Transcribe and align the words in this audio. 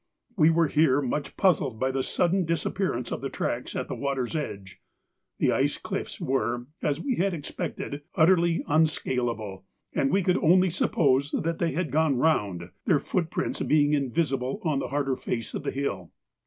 We 0.35 0.49
were 0.49 0.67
here 0.67 0.99
much 0.99 1.37
puzzled 1.37 1.79
by 1.79 1.91
the 1.91 2.01
sudden 2.01 2.43
disappearance 2.43 3.11
of 3.11 3.21
the 3.21 3.29
tracks 3.29 3.75
at 3.75 3.87
the 3.87 3.93
water's 3.93 4.35
edge. 4.35 4.81
The 5.37 5.51
ice 5.51 5.77
cliffs 5.77 6.19
were, 6.19 6.65
as 6.81 6.99
we 6.99 7.17
had 7.17 7.35
expected, 7.35 8.01
utterly 8.15 8.63
unscaleable, 8.67 9.63
and 9.93 10.09
we 10.09 10.23
could 10.23 10.37
only 10.37 10.71
suppose 10.71 11.29
that 11.33 11.59
they 11.59 11.73
had 11.73 11.91
gone 11.91 12.17
round, 12.17 12.71
their 12.85 12.99
footprints 12.99 13.61
being 13.61 13.93
invisible 13.93 14.59
on 14.63 14.79
the 14.79 14.87
harder 14.87 15.15
face 15.15 15.53
of 15.53 15.61
the 15.61 15.69
hill. 15.69 16.11